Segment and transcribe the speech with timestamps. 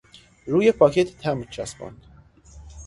[0.45, 2.07] روی پاکت تمبر چسباندن